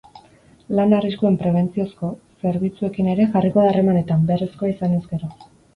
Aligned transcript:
Lan-arriskuen 0.79 1.37
prebentziozko 1.41 2.11
zerbitzuekin 2.47 3.13
ere 3.15 3.31
jarriko 3.37 3.63
da 3.67 3.73
harremanetan, 3.75 4.29
beharrezkoa 4.33 4.77
izanez 4.77 5.05
gero. 5.15 5.37